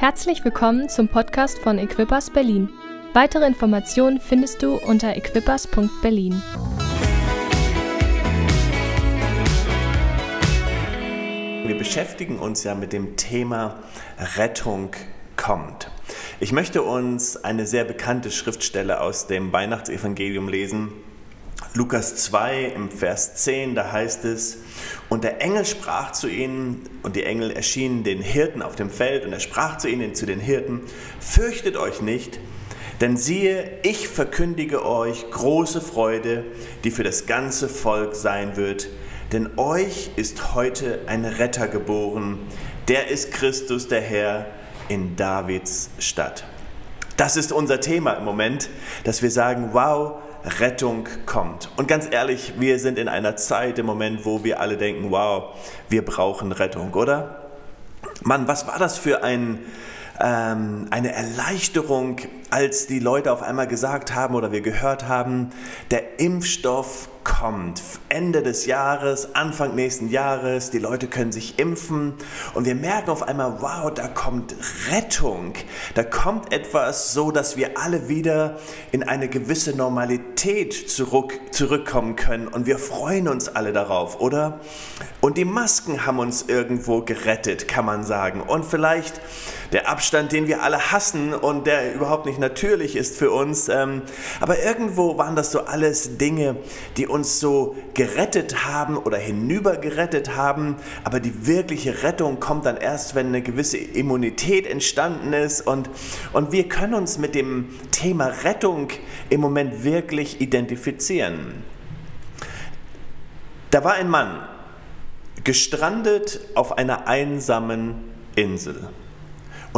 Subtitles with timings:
[0.00, 2.68] Herzlich willkommen zum Podcast von Equippers Berlin.
[3.14, 6.40] Weitere Informationen findest du unter equippers.berlin.
[11.64, 13.82] Wir beschäftigen uns ja mit dem Thema
[14.36, 14.90] Rettung
[15.36, 15.90] kommt.
[16.38, 20.92] Ich möchte uns eine sehr bekannte Schriftstelle aus dem Weihnachtsevangelium lesen.
[21.74, 24.58] Lukas 2 im Vers 10, da heißt es,
[25.08, 29.24] und der Engel sprach zu ihnen, und die Engel erschienen den Hirten auf dem Feld,
[29.24, 30.82] und er sprach zu ihnen, zu den Hirten,
[31.20, 32.40] fürchtet euch nicht,
[33.00, 36.44] denn siehe, ich verkündige euch große Freude,
[36.84, 38.88] die für das ganze Volk sein wird,
[39.32, 42.38] denn euch ist heute ein Retter geboren,
[42.88, 44.46] der ist Christus der Herr
[44.88, 46.44] in Davids Stadt.
[47.16, 48.70] Das ist unser Thema im Moment,
[49.04, 51.70] dass wir sagen, wow, Rettung kommt.
[51.76, 55.54] Und ganz ehrlich, wir sind in einer Zeit im Moment, wo wir alle denken, wow,
[55.88, 57.48] wir brauchen Rettung, oder?
[58.22, 59.58] Mann, was war das für ein,
[60.20, 62.18] ähm, eine Erleichterung,
[62.50, 65.50] als die Leute auf einmal gesagt haben oder wir gehört haben,
[65.90, 67.82] der Impfstoff kommt.
[68.08, 72.14] Ende des Jahres, Anfang nächsten Jahres, die Leute können sich impfen
[72.54, 74.54] und wir merken auf einmal, wow, da kommt
[74.90, 75.52] Rettung.
[75.94, 78.56] Da kommt etwas so, dass wir alle wieder
[78.92, 84.60] in eine gewisse Normalität zurück, zurückkommen können und wir freuen uns alle darauf, oder?
[85.20, 88.40] Und die Masken haben uns irgendwo gerettet, kann man sagen.
[88.40, 89.20] Und vielleicht
[89.72, 93.68] der Abstand, den wir alle hassen und der überhaupt nicht natürlich ist für uns.
[93.68, 94.02] Ähm,
[94.40, 96.56] aber irgendwo waren das so alles Dinge,
[96.96, 100.76] die uns so gerettet haben oder hinübergerettet haben.
[101.04, 105.66] Aber die wirkliche Rettung kommt dann erst, wenn eine gewisse Immunität entstanden ist.
[105.66, 105.90] Und,
[106.32, 108.88] und wir können uns mit dem Thema Rettung
[109.28, 111.62] im Moment wirklich identifizieren.
[113.70, 114.48] Da war ein Mann,
[115.44, 117.96] gestrandet auf einer einsamen
[118.34, 118.88] Insel.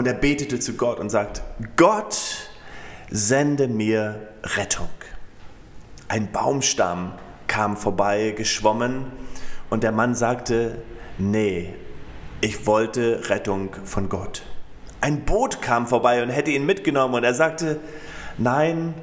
[0.00, 1.42] Und er betete zu Gott und sagt,
[1.76, 2.48] Gott,
[3.10, 4.88] sende mir Rettung.
[6.08, 7.12] Ein Baumstamm
[7.48, 9.12] kam vorbei, geschwommen,
[9.68, 10.80] und der Mann sagte,
[11.18, 11.74] nee,
[12.40, 14.40] ich wollte Rettung von Gott.
[15.02, 17.78] Ein Boot kam vorbei und hätte ihn mitgenommen, und er sagte,
[18.38, 18.94] nein,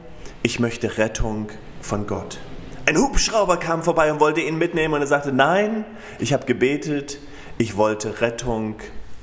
[0.41, 2.39] ich möchte Rettung von Gott.
[2.87, 5.85] Ein Hubschrauber kam vorbei und wollte ihn mitnehmen, und er sagte, nein,
[6.17, 7.19] ich habe gebetet,
[7.59, 8.77] ich wollte Rettung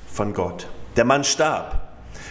[0.07, 0.69] von Gott.
[0.95, 1.81] Der Mann starb.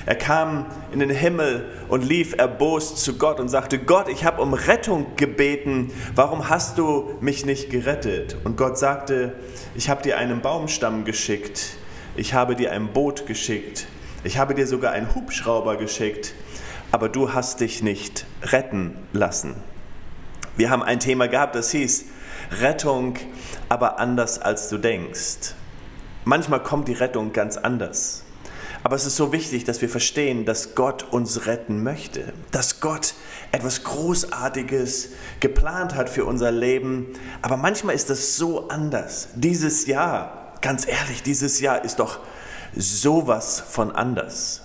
[0.06, 4.42] Er kam in den Himmel und lief erbost zu Gott und sagte, Gott, ich habe
[4.42, 8.36] um Rettung gebeten, warum hast du mich nicht gerettet?
[8.44, 9.32] Und Gott sagte,
[9.74, 11.76] ich habe dir einen Baumstamm geschickt,
[12.16, 13.86] ich habe dir ein Boot geschickt,
[14.24, 16.34] ich habe dir sogar einen Hubschrauber geschickt,
[16.92, 19.54] aber du hast dich nicht retten lassen.
[20.56, 22.04] Wir haben ein Thema gehabt, das hieß
[22.60, 23.14] Rettung,
[23.70, 25.54] aber anders als du denkst.
[26.24, 28.24] Manchmal kommt die Rettung ganz anders.
[28.84, 33.14] Aber es ist so wichtig, dass wir verstehen, dass Gott uns retten möchte, dass Gott
[33.50, 35.08] etwas Großartiges
[35.40, 37.06] geplant hat für unser Leben.
[37.40, 39.28] Aber manchmal ist das so anders.
[39.36, 42.18] Dieses Jahr, ganz ehrlich, dieses Jahr ist doch
[42.76, 44.60] sowas von anders.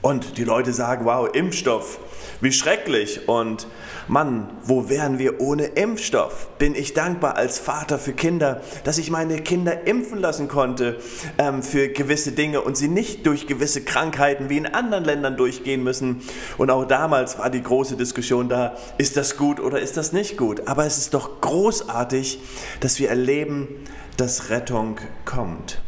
[0.00, 1.98] Und die Leute sagen, wow, Impfstoff,
[2.40, 3.28] wie schrecklich.
[3.28, 3.66] Und
[4.08, 6.48] Mann, wo wären wir ohne Impfstoff?
[6.58, 10.98] Bin ich dankbar als Vater für Kinder, dass ich meine Kinder impfen lassen konnte
[11.38, 15.82] ähm, für gewisse Dinge und sie nicht durch gewisse Krankheiten wie in anderen Ländern durchgehen
[15.82, 16.22] müssen.
[16.58, 20.36] Und auch damals war die große Diskussion da, ist das gut oder ist das nicht
[20.36, 20.66] gut?
[20.66, 22.40] Aber es ist doch großartig,
[22.80, 23.68] dass wir erleben,
[24.16, 25.80] dass Rettung kommt.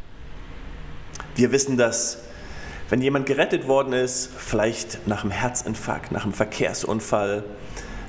[1.35, 2.19] Wir wissen, dass
[2.89, 7.45] wenn jemand gerettet worden ist, vielleicht nach einem Herzinfarkt, nach einem Verkehrsunfall,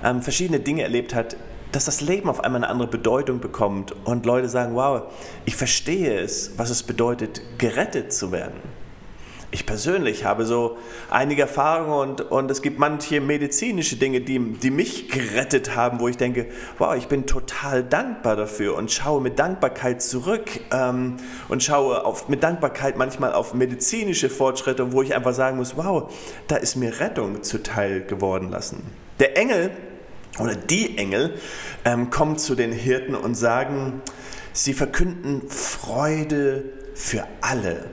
[0.03, 1.35] ähm, verschiedene Dinge erlebt hat,
[1.71, 5.03] dass das Leben auf einmal eine andere Bedeutung bekommt und Leute sagen, wow,
[5.45, 8.59] ich verstehe es, was es bedeutet, gerettet zu werden.
[9.51, 10.77] Ich persönlich habe so
[11.09, 16.07] einige Erfahrungen und, und es gibt manche medizinische Dinge, die, die mich gerettet haben, wo
[16.07, 16.45] ich denke,
[16.77, 21.17] wow, ich bin total dankbar dafür und schaue mit Dankbarkeit zurück ähm,
[21.47, 26.13] und schaue auf, mit Dankbarkeit manchmal auf medizinische Fortschritte, wo ich einfach sagen muss, wow,
[26.47, 28.83] da ist mir Rettung zuteil geworden lassen.
[29.19, 29.71] Der Engel
[30.37, 31.33] oder die Engel
[31.85, 34.03] ähm, kommen zu den Hirten und sagen,
[34.53, 37.85] sie verkünden Freude für alle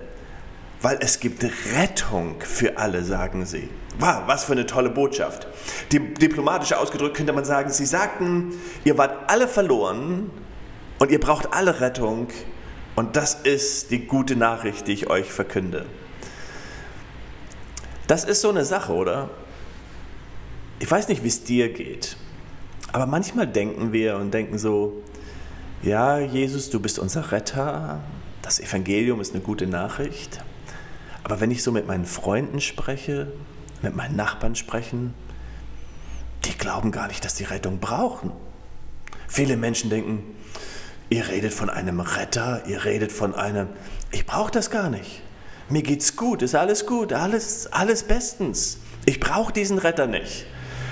[0.82, 1.44] weil es gibt
[1.74, 3.68] Rettung für alle, sagen sie.
[3.98, 5.46] Wow, was für eine tolle Botschaft.
[5.90, 8.52] Diplomatisch ausgedrückt könnte man sagen, sie sagten,
[8.84, 10.30] ihr wart alle verloren
[10.98, 12.28] und ihr braucht alle Rettung
[12.94, 15.86] und das ist die gute Nachricht, die ich euch verkünde.
[18.06, 19.30] Das ist so eine Sache, oder?
[20.78, 22.18] Ich weiß nicht, wie es dir geht,
[22.92, 25.02] aber manchmal denken wir und denken so,
[25.82, 28.00] ja, Jesus, du bist unser Retter,
[28.42, 30.40] das Evangelium ist eine gute Nachricht.
[31.26, 33.32] Aber wenn ich so mit meinen Freunden spreche,
[33.82, 35.12] mit meinen Nachbarn sprechen,
[36.44, 38.30] die glauben gar nicht, dass die Rettung brauchen.
[39.26, 40.22] Viele Menschen denken,
[41.10, 43.66] ihr redet von einem Retter, ihr redet von einem,
[44.12, 45.20] ich brauche das gar nicht.
[45.68, 48.78] Mir geht's gut, ist alles gut, alles, alles bestens.
[49.04, 50.46] Ich brauche diesen Retter nicht.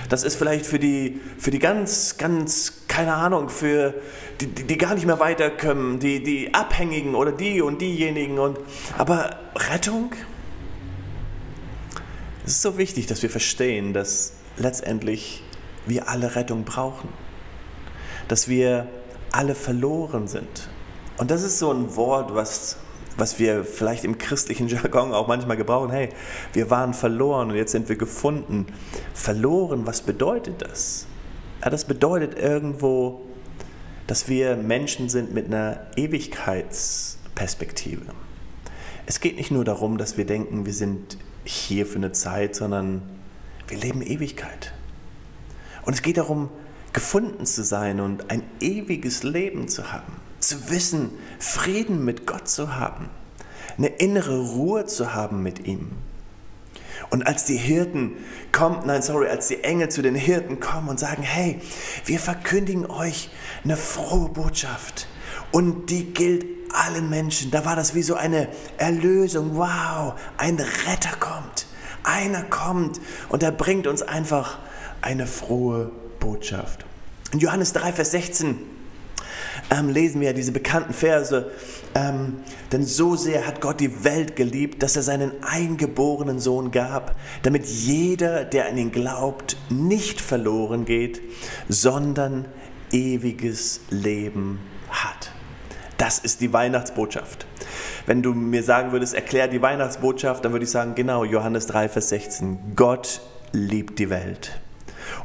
[0.08, 3.92] Das ist vielleicht für die, für die ganz, ganz, keine Ahnung, für
[4.40, 8.38] die, die, die gar nicht mehr weiterkommen, die, die Abhängigen oder die und diejenigen.
[8.38, 8.56] Und,
[8.96, 10.12] aber Rettung?
[12.44, 15.42] Es ist so wichtig, dass wir verstehen, dass letztendlich
[15.86, 17.08] wir alle Rettung brauchen.
[18.28, 18.86] Dass wir
[19.32, 20.68] alle verloren sind.
[21.16, 22.78] Und das ist so ein Wort, was
[23.16, 26.08] was wir vielleicht im christlichen Jargon auch manchmal gebrauchen, hey,
[26.52, 28.66] wir waren verloren und jetzt sind wir gefunden.
[29.14, 31.06] Verloren, was bedeutet das?
[31.64, 33.22] Ja, das bedeutet irgendwo,
[34.06, 38.04] dass wir Menschen sind mit einer Ewigkeitsperspektive.
[39.06, 43.00] Es geht nicht nur darum, dass wir denken, wir sind hier für eine Zeit, sondern
[43.66, 44.74] wir leben Ewigkeit.
[45.86, 46.50] Und es geht darum,
[46.92, 52.76] gefunden zu sein und ein ewiges Leben zu haben zu wissen, Frieden mit Gott zu
[52.76, 53.08] haben,
[53.76, 55.92] eine innere Ruhe zu haben mit ihm.
[57.10, 58.16] Und als die Hirten
[58.52, 61.60] kommen, nein, sorry, als die Engel zu den Hirten kommen und sagen, hey,
[62.04, 63.30] wir verkündigen euch
[63.62, 65.06] eine frohe Botschaft
[65.52, 67.50] und die gilt allen Menschen.
[67.50, 69.56] Da war das wie so eine Erlösung.
[69.56, 71.66] Wow, ein Retter kommt.
[72.02, 74.58] Einer kommt und er bringt uns einfach
[75.00, 75.90] eine frohe
[76.20, 76.84] Botschaft.
[77.32, 78.56] In Johannes 3, Vers 16
[79.70, 81.50] ähm, lesen wir diese bekannten Verse.
[81.94, 82.38] Ähm,
[82.72, 87.66] denn so sehr hat Gott die Welt geliebt, dass er seinen eingeborenen Sohn gab, damit
[87.66, 91.20] jeder, der an ihn glaubt, nicht verloren geht,
[91.68, 92.46] sondern
[92.90, 94.60] ewiges Leben
[94.90, 95.30] hat.
[95.98, 97.46] Das ist die Weihnachtsbotschaft.
[98.06, 101.88] Wenn du mir sagen würdest, erklär die Weihnachtsbotschaft, dann würde ich sagen, genau, Johannes 3,
[101.88, 102.74] Vers 16.
[102.76, 103.20] Gott
[103.52, 104.60] liebt die Welt.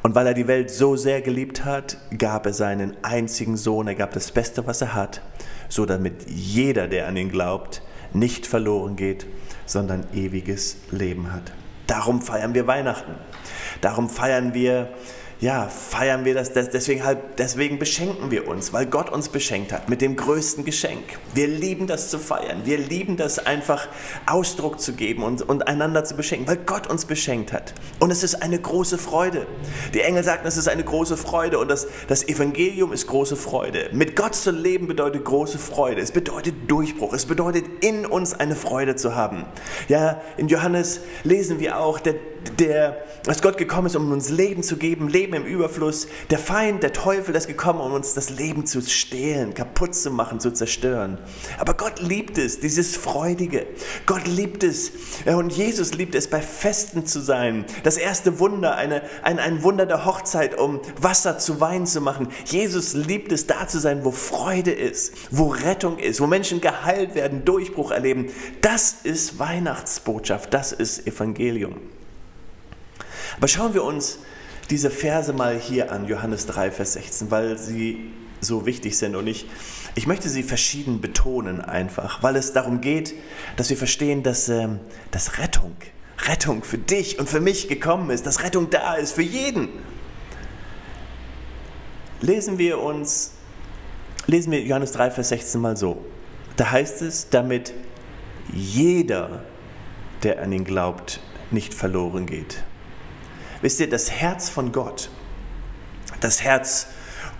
[0.02, 3.96] Und weil er die Welt so sehr geliebt hat, gab er seinen einzigen Sohn, er
[3.96, 5.22] gab das Beste, was er hat,
[5.68, 7.82] so damit jeder, der an ihn glaubt,
[8.14, 9.28] nicht verloren geht,
[9.66, 11.52] sondern ewiges Leben hat.
[11.86, 13.14] Darum feiern wir Weihnachten.
[13.82, 14.90] Darum feiern wir
[15.42, 19.88] ja, feiern wir das, deswegen, halt, deswegen beschenken wir uns, weil Gott uns beschenkt hat
[19.88, 21.04] mit dem größten Geschenk.
[21.34, 23.88] Wir lieben das zu feiern, wir lieben das einfach
[24.26, 27.74] Ausdruck zu geben und, und einander zu beschenken, weil Gott uns beschenkt hat.
[28.00, 29.48] Und es ist eine große Freude.
[29.94, 33.90] Die Engel sagten, es ist eine große Freude und das, das Evangelium ist große Freude.
[33.94, 36.02] Mit Gott zu leben bedeutet große Freude.
[36.02, 37.14] Es bedeutet Durchbruch.
[37.14, 39.46] Es bedeutet in uns eine Freude zu haben.
[39.88, 42.16] Ja, in Johannes lesen wir auch, der,
[42.60, 46.08] der, dass Gott gekommen ist, um uns Leben zu geben, Leben im Überfluss.
[46.30, 50.40] Der Feind, der Teufel, ist gekommen, um uns das Leben zu stehlen, kaputt zu machen,
[50.40, 51.18] zu zerstören.
[51.58, 53.68] Aber Gott liebt es, dieses Freudige.
[54.06, 54.92] Gott liebt es
[55.26, 57.66] und Jesus liebt es, bei Festen zu sein.
[57.84, 62.30] Das erste Wunder, eine, ein, ein Wunder der Hochzeit, um Wasser zu Wein zu machen.
[62.46, 67.16] Jesus liebt es, da zu sein, wo Freude ist, wo Rettung ist, wo Menschen geheilt
[67.16, 68.28] werden, Durchbruch erleben.
[68.62, 71.76] Das ist Weihnachtsbotschaft, das ist Evangelium.
[73.38, 74.20] Aber schauen wir uns
[74.70, 78.12] diese Verse mal hier an, Johannes 3, Vers 16, weil sie
[78.42, 79.48] so wichtig sind und ich,
[79.96, 83.14] ich möchte sie verschieden betonen einfach, weil es darum geht,
[83.58, 84.80] dass wir verstehen, dass, ähm,
[85.12, 85.76] dass Rettung,
[86.28, 89.70] Rettung für dich und für mich gekommen ist, dass Rettung da ist für jeden.
[92.22, 93.34] Lesen wir uns,
[94.28, 96.06] lesen wir Johannes 3, Vers 16 mal so.
[96.58, 97.74] Da heißt es, damit
[98.54, 99.44] jeder,
[100.24, 101.22] der an ihn glaubt,
[101.52, 102.64] nicht verloren geht.
[103.62, 105.10] Wisst ihr, das Herz von Gott,
[106.22, 106.88] das Herz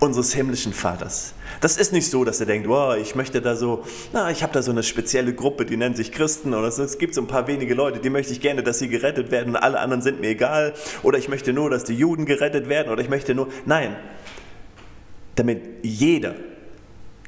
[0.00, 3.84] unseres himmlischen Vaters, das ist nicht so, dass er denkt, wow, ich möchte da so,
[4.12, 7.14] na, ich habe da so eine spezielle Gruppe, die nennt sich Christen oder es gibt
[7.14, 9.50] so ein paar wenige Leute, die möchte ich gerne, dass sie gerettet werden.
[9.50, 10.72] Und alle anderen sind mir egal.
[11.02, 12.90] Oder ich möchte nur, dass die Juden gerettet werden.
[12.90, 13.96] Oder ich möchte nur, nein,
[15.34, 16.34] damit jeder,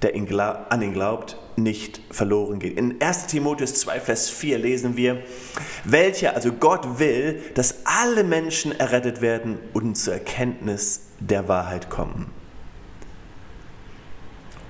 [0.01, 2.77] der an ihn glaubt, nicht verloren geht.
[2.77, 5.23] In 1 Timotheus 2, Vers 4 lesen wir,
[5.85, 12.31] welcher, also Gott will, dass alle Menschen errettet werden und zur Erkenntnis der Wahrheit kommen.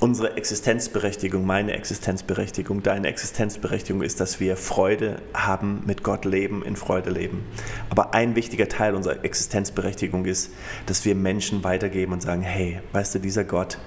[0.03, 6.75] Unsere Existenzberechtigung, meine Existenzberechtigung, deine Existenzberechtigung ist, dass wir Freude haben, mit Gott leben, in
[6.75, 7.45] Freude leben.
[7.89, 10.51] Aber ein wichtiger Teil unserer Existenzberechtigung ist,
[10.87, 13.79] dass wir Menschen weitergeben und sagen, hey, weißt du, dieser Gott,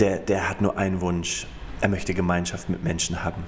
[0.00, 1.46] der, der hat nur einen Wunsch
[1.84, 3.44] er möchte Gemeinschaft mit Menschen haben.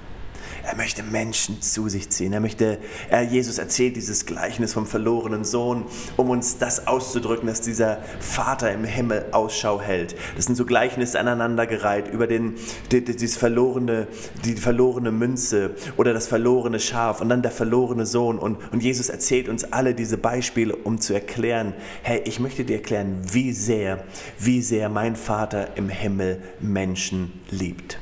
[0.63, 2.33] Er möchte Menschen zu sich ziehen.
[2.33, 2.77] Er möchte,
[3.09, 5.85] er, Jesus erzählt dieses Gleichnis vom verlorenen Sohn,
[6.17, 10.15] um uns das auszudrücken, dass dieser Vater im Himmel Ausschau hält.
[10.35, 12.53] Das sind so Gleichnisse aneinandergereiht über den,
[12.91, 14.07] die, dieses verlorene,
[14.45, 18.37] die verlorene Münze oder das verlorene Schaf und dann der verlorene Sohn.
[18.37, 22.75] Und, und Jesus erzählt uns alle diese Beispiele, um zu erklären, hey, ich möchte dir
[22.75, 24.03] erklären, wie sehr,
[24.37, 27.97] wie sehr mein Vater im Himmel Menschen liebt.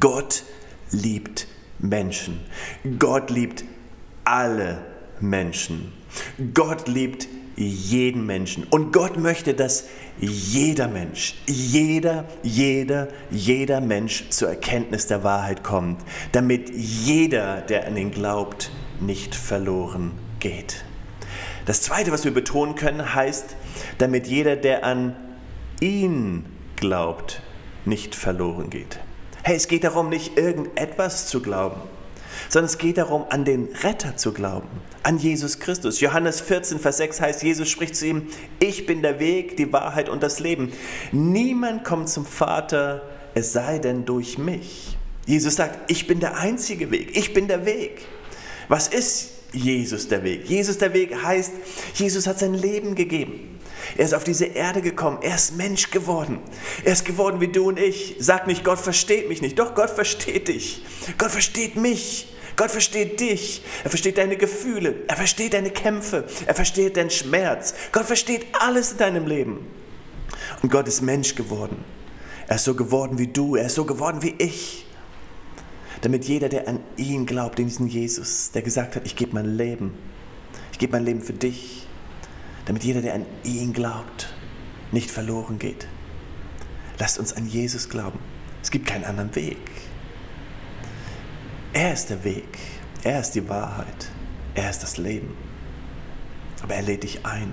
[0.00, 0.44] Gott
[0.90, 1.46] liebt
[1.78, 2.40] Menschen.
[2.98, 3.64] Gott liebt
[4.24, 4.84] alle
[5.20, 5.92] Menschen.
[6.54, 8.64] Gott liebt jeden Menschen.
[8.64, 9.84] Und Gott möchte, dass
[10.18, 17.96] jeder Mensch, jeder, jeder, jeder Mensch zur Erkenntnis der Wahrheit kommt, damit jeder, der an
[17.96, 20.84] ihn glaubt, nicht verloren geht.
[21.66, 23.56] Das Zweite, was wir betonen können, heißt,
[23.98, 25.16] damit jeder, der an
[25.80, 26.44] ihn
[26.76, 27.42] glaubt,
[27.84, 28.98] nicht verloren geht.
[29.46, 31.78] Hey, es geht darum, nicht irgendetwas zu glauben,
[32.48, 34.66] sondern es geht darum, an den Retter zu glauben,
[35.02, 36.00] an Jesus Christus.
[36.00, 40.08] Johannes 14, Vers 6 heißt, Jesus spricht zu ihm, ich bin der Weg, die Wahrheit
[40.08, 40.72] und das Leben.
[41.12, 43.02] Niemand kommt zum Vater,
[43.34, 44.96] es sei denn durch mich.
[45.26, 48.00] Jesus sagt, ich bin der einzige Weg, ich bin der Weg.
[48.68, 50.48] Was ist Jesus der Weg?
[50.48, 51.52] Jesus der Weg heißt,
[51.92, 53.60] Jesus hat sein Leben gegeben.
[53.96, 55.18] Er ist auf diese Erde gekommen.
[55.22, 56.38] Er ist Mensch geworden.
[56.84, 58.16] Er ist geworden wie du und ich.
[58.18, 59.58] Sag nicht, Gott versteht mich nicht.
[59.58, 60.84] Doch, Gott versteht dich.
[61.18, 62.28] Gott versteht mich.
[62.56, 63.62] Gott versteht dich.
[63.82, 64.94] Er versteht deine Gefühle.
[65.08, 66.24] Er versteht deine Kämpfe.
[66.46, 67.74] Er versteht deinen Schmerz.
[67.92, 69.66] Gott versteht alles in deinem Leben.
[70.62, 71.84] Und Gott ist Mensch geworden.
[72.46, 73.56] Er ist so geworden wie du.
[73.56, 74.86] Er ist so geworden wie ich.
[76.02, 79.56] Damit jeder, der an ihn glaubt, in diesen Jesus, der gesagt hat, ich gebe mein
[79.56, 79.94] Leben.
[80.72, 81.84] Ich gebe mein Leben für dich
[82.66, 84.32] damit jeder, der an ihn glaubt,
[84.92, 85.88] nicht verloren geht.
[86.98, 88.18] Lasst uns an Jesus glauben.
[88.62, 89.58] Es gibt keinen anderen Weg.
[91.72, 92.58] Er ist der Weg.
[93.02, 94.08] Er ist die Wahrheit.
[94.54, 95.36] Er ist das Leben.
[96.62, 97.52] Aber er lädt dich ein.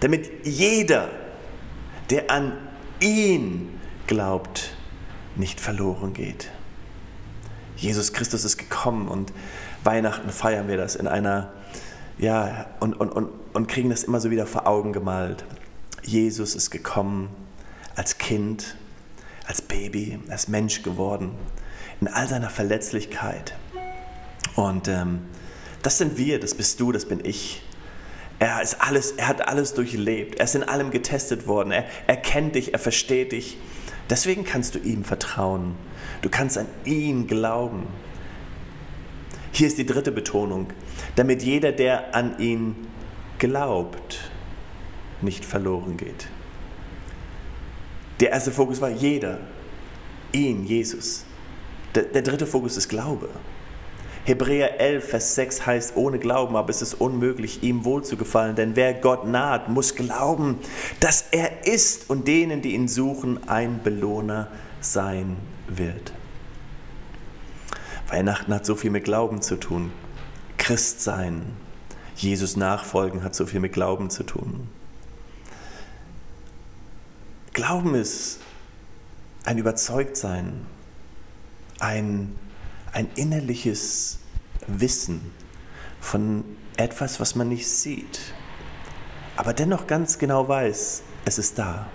[0.00, 1.08] Damit jeder,
[2.10, 2.52] der an
[3.00, 4.76] ihn glaubt,
[5.36, 6.50] nicht verloren geht.
[7.76, 9.32] Jesus Christus ist gekommen und
[9.84, 11.52] Weihnachten feiern wir das in einer
[12.18, 15.44] ja, und, und, und, und kriegen das immer so wieder vor Augen gemalt.
[16.02, 17.28] Jesus ist gekommen
[17.94, 18.76] als Kind,
[19.46, 21.32] als Baby, als Mensch geworden,
[22.00, 23.54] in all seiner Verletzlichkeit.
[24.54, 25.20] Und ähm,
[25.82, 27.62] das sind wir, das bist du, das bin ich.
[28.38, 32.16] Er, ist alles, er hat alles durchlebt, er ist in allem getestet worden, er, er
[32.16, 33.56] kennt dich, er versteht dich.
[34.10, 35.74] Deswegen kannst du ihm vertrauen.
[36.22, 37.86] Du kannst an ihn glauben.
[39.52, 40.68] Hier ist die dritte Betonung,
[41.16, 42.76] damit jeder, der an ihn
[43.38, 44.30] glaubt,
[45.22, 46.28] nicht verloren geht.
[48.20, 49.38] Der erste Fokus war jeder,
[50.32, 51.24] ihn, Jesus.
[51.94, 53.28] Der, der dritte Fokus ist Glaube.
[54.24, 58.92] Hebräer 11, Vers 6 heißt, ohne Glauben aber ist es unmöglich, ihm wohlzugefallen, denn wer
[58.92, 60.58] Gott naht, muss glauben,
[60.98, 64.48] dass er ist und denen, die ihn suchen, ein Belohner
[64.80, 65.36] sein
[65.68, 66.12] wird.
[68.08, 69.92] Weihnachten hat so viel mit Glauben zu tun.
[70.66, 71.56] Christ sein,
[72.16, 74.68] Jesus nachfolgen hat so viel mit Glauben zu tun.
[77.52, 78.40] Glauben ist
[79.44, 80.66] ein Überzeugtsein,
[81.78, 82.36] ein,
[82.92, 84.18] ein innerliches
[84.66, 85.30] Wissen
[86.00, 86.42] von
[86.76, 88.18] etwas, was man nicht sieht,
[89.36, 91.86] aber dennoch ganz genau weiß, es ist da.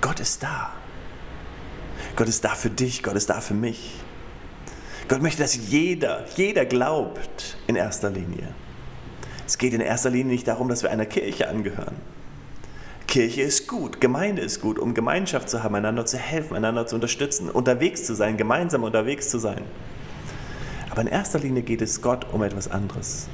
[0.00, 0.72] Gott ist da.
[2.14, 4.03] Gott ist da für dich, Gott ist da für mich.
[5.08, 8.48] Gott möchte, dass jeder, jeder glaubt in erster Linie.
[9.46, 11.96] Es geht in erster Linie nicht darum, dass wir einer Kirche angehören.
[13.06, 16.94] Kirche ist gut, Gemeinde ist gut, um Gemeinschaft zu haben, einander zu helfen, einander zu
[16.94, 19.62] unterstützen, unterwegs zu sein, gemeinsam unterwegs zu sein.
[20.90, 23.28] Aber in erster Linie geht es Gott um etwas anderes.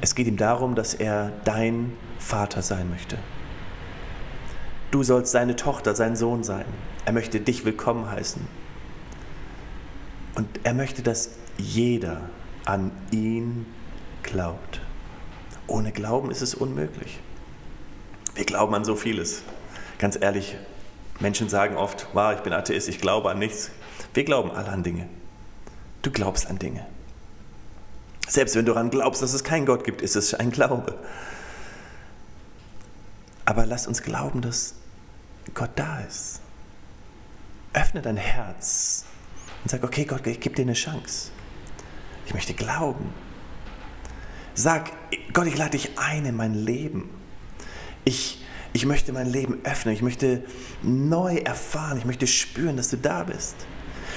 [0.00, 3.18] Es geht ihm darum, dass er dein Vater sein möchte.
[4.90, 6.64] Du sollst seine Tochter, sein Sohn sein.
[7.04, 8.59] Er möchte dich willkommen heißen.
[10.34, 12.20] Und er möchte, dass jeder
[12.64, 13.66] an ihn
[14.22, 14.80] glaubt.
[15.66, 17.20] Ohne Glauben ist es unmöglich.
[18.34, 19.42] Wir glauben an so vieles.
[19.98, 20.56] Ganz ehrlich,
[21.18, 23.70] Menschen sagen oft, wow, ich bin Atheist, ich glaube an nichts.
[24.14, 25.08] Wir glauben alle an Dinge.
[26.02, 26.86] Du glaubst an Dinge.
[28.26, 30.96] Selbst wenn du daran glaubst, dass es keinen Gott gibt, ist es ein Glaube.
[33.44, 34.74] Aber lass uns glauben, dass
[35.54, 36.40] Gott da ist.
[37.72, 39.04] Öffne dein Herz
[39.62, 41.30] und sag, okay Gott, ich gebe dir eine Chance.
[42.26, 43.12] Ich möchte glauben.
[44.54, 44.92] Sag,
[45.32, 47.10] Gott, ich lade dich ein in mein Leben.
[48.04, 49.94] Ich, ich möchte mein Leben öffnen.
[49.94, 50.44] Ich möchte
[50.82, 51.98] neu erfahren.
[51.98, 53.56] Ich möchte spüren, dass du da bist.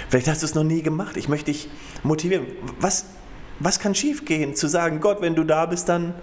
[0.10, 1.18] Vielleicht hast du es noch nie gemacht.
[1.18, 1.70] Ich möchte dich
[2.04, 2.48] motivieren.
[2.80, 3.06] Was,
[3.60, 4.56] was kann schiefgehen?
[4.56, 6.14] Zu sagen, Gott, wenn du da bist, dann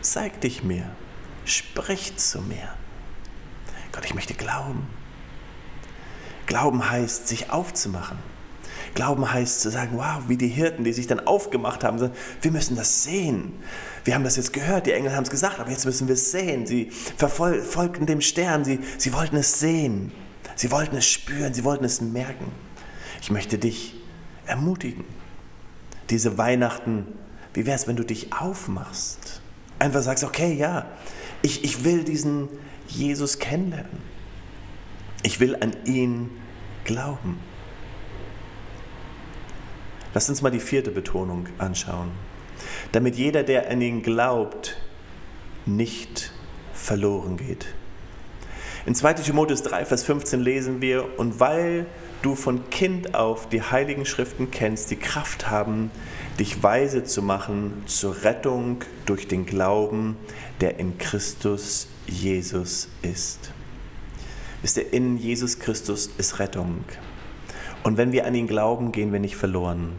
[0.00, 0.88] zeig dich mir.
[1.44, 2.68] Sprich zu mir.
[3.92, 4.86] Gott, ich möchte glauben.
[6.46, 8.18] Glauben heißt, sich aufzumachen.
[8.94, 12.10] Glauben heißt zu sagen, wow, wie die Hirten, die sich dann aufgemacht haben,
[12.42, 13.52] wir müssen das sehen.
[14.04, 16.30] Wir haben das jetzt gehört, die Engel haben es gesagt, aber jetzt müssen wir es
[16.30, 16.66] sehen.
[16.66, 20.12] Sie verfolgten dem Stern, sie, sie wollten es sehen,
[20.54, 22.50] sie wollten es spüren, sie wollten es merken.
[23.20, 23.94] Ich möchte dich
[24.46, 25.04] ermutigen,
[26.10, 27.06] diese Weihnachten,
[27.54, 29.42] wie wäre es, wenn du dich aufmachst?
[29.78, 30.86] Einfach sagst, okay, ja,
[31.42, 32.48] ich, ich will diesen
[32.88, 33.98] Jesus kennenlernen.
[35.22, 36.30] Ich will an ihn
[36.84, 37.38] glauben.
[40.18, 42.10] Lass uns mal die vierte Betonung anschauen.
[42.90, 44.76] Damit jeder, der an ihn glaubt,
[45.64, 46.32] nicht
[46.74, 47.66] verloren geht.
[48.84, 51.86] In 2 Timotheus 3, Vers 15 lesen wir, und weil
[52.22, 55.92] du von Kind auf die heiligen Schriften kennst, die Kraft haben,
[56.40, 60.16] dich weise zu machen zur Rettung durch den Glauben,
[60.60, 63.52] der in Christus Jesus ist.
[64.62, 66.82] Wisst ihr, in Jesus Christus ist Rettung.
[67.84, 69.92] Und wenn wir an ihn glauben, gehen wir nicht verloren.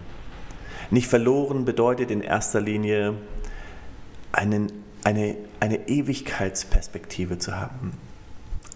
[0.92, 3.16] Nicht verloren bedeutet in erster Linie
[4.32, 4.72] einen,
[5.04, 7.94] eine, eine Ewigkeitsperspektive zu haben.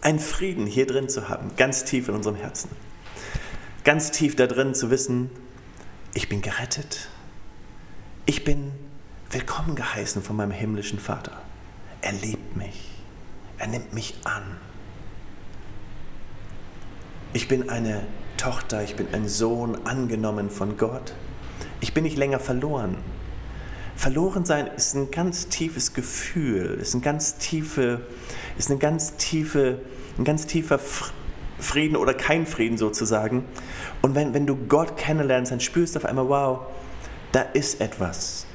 [0.01, 2.69] Einen Frieden hier drin zu haben, ganz tief in unserem Herzen.
[3.83, 5.29] Ganz tief da drin zu wissen,
[6.13, 7.09] ich bin gerettet.
[8.25, 8.71] Ich bin
[9.31, 11.41] willkommen geheißen von meinem himmlischen Vater.
[12.01, 12.91] Er liebt mich.
[13.57, 14.43] Er nimmt mich an.
[17.33, 18.03] Ich bin eine
[18.37, 21.13] Tochter, ich bin ein Sohn, angenommen von Gott.
[21.83, 22.95] Ich bin nicht länger verloren.
[23.97, 27.99] Verloren sein ist ein ganz tiefes Gefühl, ist ein ganz tiefe,
[28.57, 29.79] ist eine ganz tiefe,
[30.17, 30.79] ein ganz tiefer
[31.59, 33.43] Frieden oder kein Frieden sozusagen.
[34.01, 36.59] Und wenn, wenn du Gott kennenlernst, dann spürst du auf einmal, wow,
[37.33, 38.45] da ist etwas.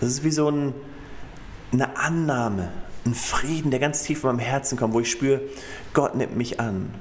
[0.00, 0.74] Das ist wie so ein,
[1.72, 2.72] eine Annahme,
[3.06, 5.40] ein Frieden, der ganz tief in meinem Herzen kommt, wo ich spüre,
[5.94, 6.92] Gott nimmt mich an.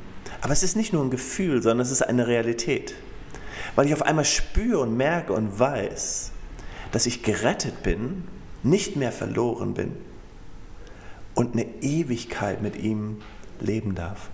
[0.42, 2.94] Aber es ist nicht nur ein Gefühl, sondern es ist eine Realität.
[3.76, 6.32] Weil ich auf einmal spüre und merke und weiß,
[6.92, 8.26] dass ich gerettet bin,
[8.64, 9.96] nicht mehr verloren bin
[11.34, 13.22] und eine Ewigkeit mit ihm
[13.60, 14.30] leben darf.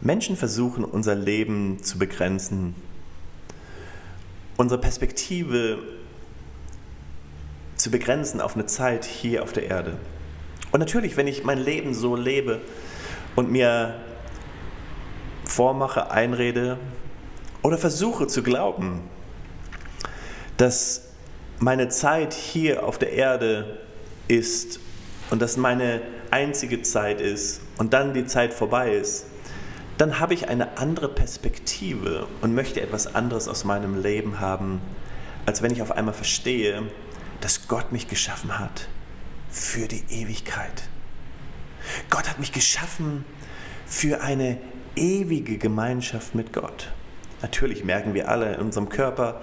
[0.00, 2.74] Menschen versuchen unser Leben zu begrenzen,
[4.56, 5.78] unsere Perspektive
[7.76, 9.96] zu begrenzen auf eine Zeit hier auf der Erde.
[10.70, 12.60] Und natürlich, wenn ich mein Leben so lebe
[13.36, 13.94] und mir
[15.58, 16.78] vormache, einrede
[17.62, 19.00] oder versuche zu glauben,
[20.56, 21.08] dass
[21.58, 23.80] meine Zeit hier auf der Erde
[24.28, 24.78] ist
[25.32, 29.26] und dass meine einzige Zeit ist und dann die Zeit vorbei ist,
[29.96, 34.80] dann habe ich eine andere Perspektive und möchte etwas anderes aus meinem Leben haben,
[35.44, 36.84] als wenn ich auf einmal verstehe,
[37.40, 38.86] dass Gott mich geschaffen hat
[39.50, 40.84] für die Ewigkeit.
[42.10, 43.24] Gott hat mich geschaffen
[43.88, 44.58] für eine
[44.98, 46.92] ewige Gemeinschaft mit Gott.
[47.42, 49.40] Natürlich merken wir alle in unserem Körper,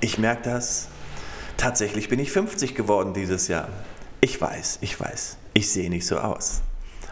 [0.00, 0.88] ich merke das,
[1.56, 3.68] tatsächlich bin ich 50 geworden dieses Jahr.
[4.20, 6.62] Ich weiß, ich weiß, ich sehe nicht so aus.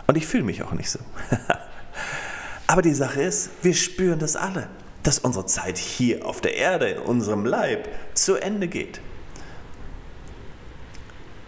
[0.07, 0.99] Und ich fühle mich auch nicht so.
[2.67, 4.69] Aber die Sache ist, wir spüren das alle,
[5.03, 9.01] dass unsere Zeit hier auf der Erde, in unserem Leib, zu Ende geht.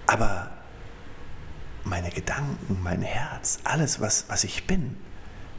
[0.06, 0.50] Aber
[1.84, 4.96] meine Gedanken, mein Herz, alles, was, was ich bin,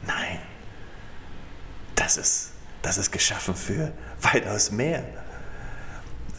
[0.06, 0.38] nein,
[1.98, 2.50] das ist,
[2.82, 5.04] das ist geschaffen für weitaus mehr.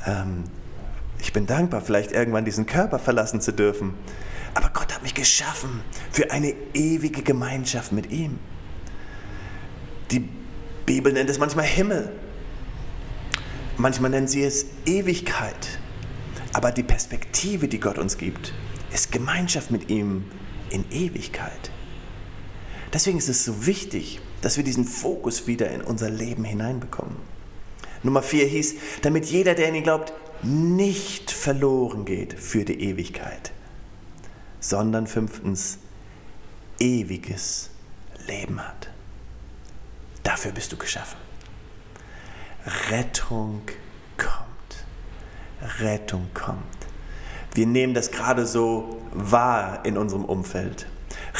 [0.05, 0.45] Ähm,
[1.19, 3.93] ich bin dankbar, vielleicht irgendwann diesen Körper verlassen zu dürfen.
[4.53, 8.39] Aber Gott hat mich geschaffen für eine ewige Gemeinschaft mit ihm.
[10.11, 10.27] Die
[10.85, 12.11] Bibel nennt es manchmal Himmel.
[13.77, 15.79] Manchmal nennt sie es Ewigkeit.
[16.53, 18.53] Aber die Perspektive, die Gott uns gibt,
[18.91, 20.25] ist Gemeinschaft mit ihm
[20.71, 21.69] in Ewigkeit.
[22.91, 27.17] Deswegen ist es so wichtig, dass wir diesen Fokus wieder in unser Leben hineinbekommen.
[28.03, 33.51] Nummer vier hieß, damit jeder, der in ihn glaubt, nicht verloren geht für die Ewigkeit,
[34.59, 35.79] sondern fünftens
[36.79, 37.69] ewiges
[38.27, 38.89] Leben hat.
[40.23, 41.17] Dafür bist du geschaffen.
[42.89, 43.61] Rettung
[44.17, 45.79] kommt.
[45.79, 46.63] Rettung kommt.
[47.53, 50.85] Wir nehmen das gerade so wahr in unserem Umfeld.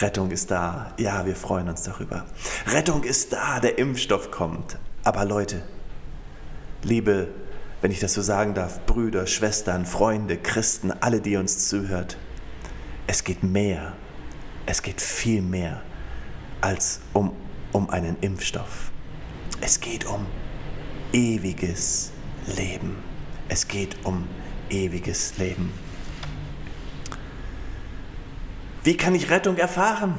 [0.02, 0.94] Rettung ist da.
[0.98, 2.26] Ja, wir freuen uns darüber.
[2.68, 4.78] Rettung ist da, der Impfstoff kommt.
[5.04, 5.62] Aber Leute,
[6.84, 7.28] liebe,
[7.82, 12.18] wenn ich das so sagen darf, Brüder, Schwestern, Freunde, Christen, alle, die uns zuhört,
[13.08, 13.94] es geht mehr.
[14.66, 15.82] Es geht viel mehr
[16.62, 17.32] als um,
[17.72, 18.92] um einen Impfstoff.
[19.62, 20.26] Es geht um
[21.12, 22.12] ewiges
[22.56, 22.98] Leben.
[23.48, 24.28] Es geht um
[24.70, 25.74] ewiges Leben.
[28.90, 30.16] Wie kann ich Rettung erfahren?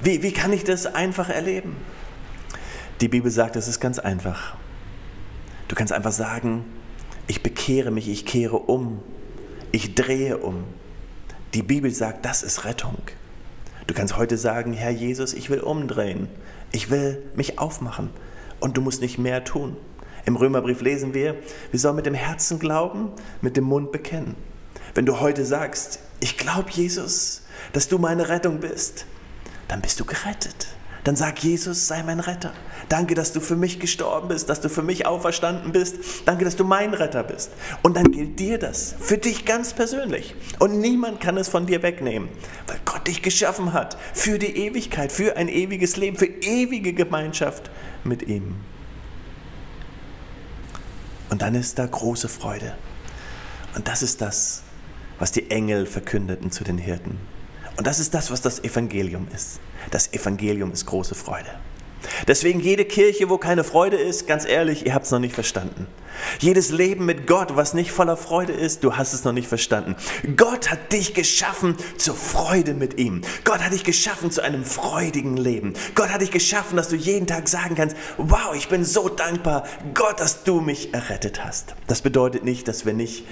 [0.00, 1.76] Wie, wie kann ich das einfach erleben?
[3.02, 4.56] Die Bibel sagt, es ist ganz einfach.
[5.68, 6.64] Du kannst einfach sagen,
[7.26, 9.02] ich bekehre mich, ich kehre um,
[9.72, 10.64] ich drehe um.
[11.52, 12.96] Die Bibel sagt, das ist Rettung.
[13.86, 16.28] Du kannst heute sagen, Herr Jesus, ich will umdrehen,
[16.72, 18.08] ich will mich aufmachen
[18.58, 19.76] und du musst nicht mehr tun.
[20.24, 21.36] Im Römerbrief lesen wir,
[21.70, 23.10] wir sollen mit dem Herzen glauben,
[23.42, 24.34] mit dem Mund bekennen.
[24.96, 27.42] Wenn du heute sagst, ich glaube Jesus,
[27.74, 29.04] dass du meine Rettung bist,
[29.68, 30.68] dann bist du gerettet.
[31.04, 32.54] Dann sag Jesus, sei mein Retter.
[32.88, 35.96] Danke, dass du für mich gestorben bist, dass du für mich auferstanden bist.
[36.24, 37.50] Danke, dass du mein Retter bist.
[37.82, 40.34] Und dann gilt dir das, für dich ganz persönlich.
[40.60, 42.30] Und niemand kann es von dir wegnehmen,
[42.66, 47.70] weil Gott dich geschaffen hat für die Ewigkeit, für ein ewiges Leben, für ewige Gemeinschaft
[48.02, 48.56] mit ihm.
[51.28, 52.72] Und dann ist da große Freude.
[53.74, 54.62] Und das ist das,
[55.18, 57.18] was die Engel verkündeten zu den Hirten.
[57.76, 59.60] Und das ist das, was das Evangelium ist.
[59.90, 61.50] Das Evangelium ist große Freude.
[62.26, 65.86] Deswegen jede Kirche, wo keine Freude ist, ganz ehrlich, ihr habt es noch nicht verstanden.
[66.40, 69.96] Jedes Leben mit Gott, was nicht voller Freude ist, du hast es noch nicht verstanden.
[70.36, 73.22] Gott hat dich geschaffen zur Freude mit ihm.
[73.44, 75.74] Gott hat dich geschaffen zu einem freudigen Leben.
[75.94, 79.64] Gott hat dich geschaffen, dass du jeden Tag sagen kannst, wow, ich bin so dankbar,
[79.94, 81.74] Gott, dass du mich errettet hast.
[81.86, 83.24] Das bedeutet nicht, dass wir nicht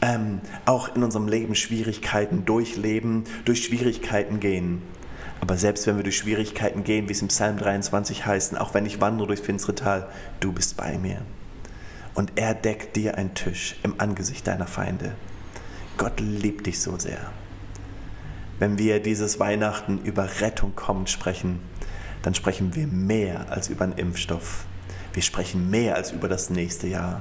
[0.00, 4.82] ähm, auch in unserem Leben Schwierigkeiten durchleben, durch Schwierigkeiten gehen.
[5.42, 8.86] Aber selbst wenn wir durch Schwierigkeiten gehen, wie es im Psalm 23 heißt, auch wenn
[8.86, 11.22] ich wandere durchs finstere Tal, du bist bei mir.
[12.14, 15.16] Und er deckt dir einen Tisch im Angesicht deiner Feinde.
[15.96, 17.32] Gott liebt dich so sehr.
[18.60, 21.58] Wenn wir dieses Weihnachten über Rettung kommen sprechen,
[22.22, 24.66] dann sprechen wir mehr als über einen Impfstoff.
[25.12, 27.20] Wir sprechen mehr als über das nächste Jahr.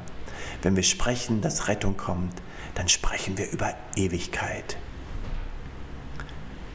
[0.62, 2.36] Wenn wir sprechen, dass Rettung kommt,
[2.76, 4.78] dann sprechen wir über Ewigkeit.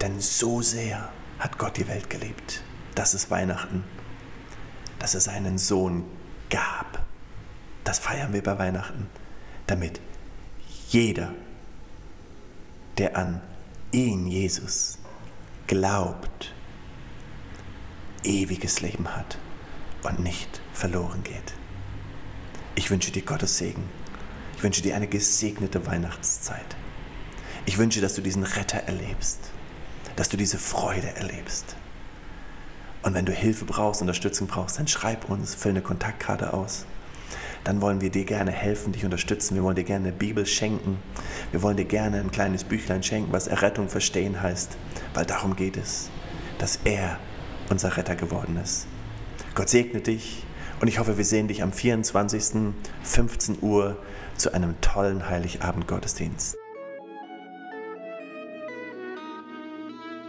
[0.01, 2.63] Denn so sehr hat Gott die Welt geliebt.
[2.95, 3.85] Das ist Weihnachten.
[4.99, 6.05] Dass er seinen Sohn
[6.51, 7.05] gab.
[7.85, 9.09] Das feiern wir bei Weihnachten.
[9.67, 10.01] Damit
[10.89, 11.33] jeder,
[12.99, 13.41] der an
[13.93, 14.99] ihn, Jesus,
[15.67, 16.55] glaubt,
[18.25, 19.39] ewiges Leben hat
[20.03, 21.55] und nicht verloren geht.
[22.75, 23.89] Ich wünsche dir Gottes Segen.
[24.57, 26.77] Ich wünsche dir eine gesegnete Weihnachtszeit.
[27.67, 29.51] Ich wünsche, dass du diesen Retter erlebst
[30.17, 31.77] dass du diese Freude erlebst.
[33.03, 36.87] Und wenn du Hilfe brauchst, Unterstützung brauchst, dann schreib uns, füll eine Kontaktkarte aus.
[37.63, 39.55] Dann wollen wir dir gerne helfen, dich unterstützen.
[39.55, 40.99] Wir wollen dir gerne eine Bibel schenken.
[41.51, 44.77] Wir wollen dir gerne ein kleines Büchlein schenken, was Errettung verstehen heißt.
[45.15, 46.11] Weil darum geht es,
[46.59, 47.19] dass er
[47.69, 48.87] unser Retter geworden ist.
[49.55, 50.45] Gott segne dich
[50.81, 52.73] und ich hoffe, wir sehen dich am 24.
[53.03, 53.97] 15 Uhr
[54.37, 56.57] zu einem tollen Heiligabend-Gottesdienst.